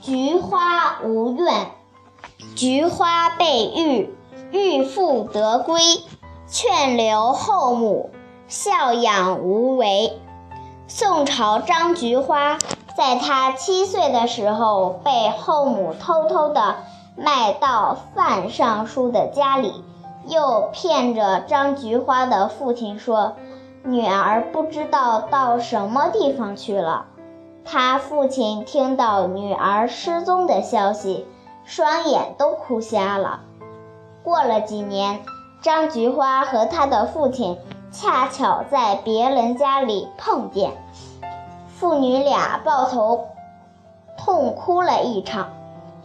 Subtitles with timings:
[0.00, 1.72] 菊花无怨。
[2.56, 4.14] 菊花被育，
[4.50, 5.78] 育复得归。
[6.46, 8.10] 劝留后母，
[8.48, 10.18] 孝养无为。
[10.88, 12.56] 宋朝张菊花，
[12.96, 16.76] 在她七岁的时候，被后母偷偷的
[17.14, 19.84] 卖到范尚书的家里，
[20.26, 23.34] 又骗着张菊花的父亲说，
[23.84, 27.04] 女儿不知道到什么地方去了。
[27.72, 31.28] 他父亲听到女儿失踪的消息，
[31.64, 33.40] 双眼都哭瞎了。
[34.24, 35.20] 过了几年。
[35.62, 37.58] 张菊花和他的父亲
[37.92, 40.72] 恰巧在别人家里碰见，
[41.68, 43.26] 父女俩抱头
[44.16, 45.50] 痛哭了一场。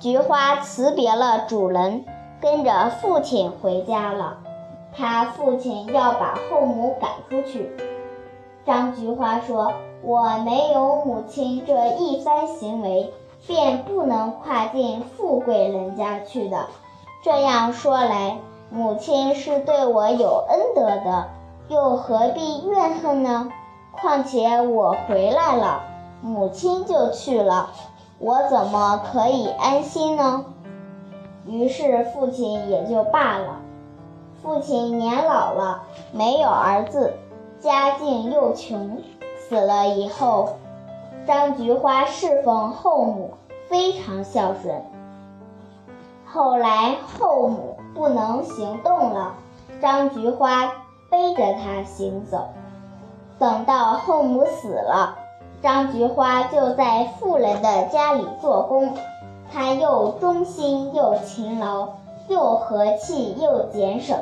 [0.00, 2.04] 菊花辞别了主人，
[2.40, 4.38] 跟着父亲回家了。
[4.92, 7.70] 他父亲要把后母赶出去。
[8.66, 13.12] 张菊花说：“我没有母亲这一番行为，
[13.46, 16.66] 便不能跨进富贵人家去的。”
[17.22, 18.38] 这样说来。
[18.70, 21.28] 母亲是对我有恩德的，
[21.68, 23.48] 又何必怨恨呢？
[23.92, 25.82] 况且我回来了，
[26.20, 27.70] 母亲就去了，
[28.18, 30.44] 我怎么可以安心呢？
[31.46, 33.60] 于是父亲也就罢了。
[34.42, 37.12] 父亲年老了，没有儿子，
[37.64, 38.98] 家境又穷，
[39.38, 40.50] 死了以后，
[41.26, 43.30] 张菊花侍奉后母，
[43.70, 44.82] 非常孝顺。
[46.26, 49.36] 后来后母不能行动了，
[49.80, 50.70] 张菊花
[51.08, 52.48] 背着她行走。
[53.38, 55.16] 等到后母死了，
[55.62, 58.92] 张菊花就在富人的家里做工。
[59.50, 61.88] 她又忠心又勤劳，
[62.28, 64.18] 又和气又俭省，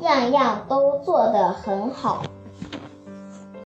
[0.00, 2.18] 样样都做得很好。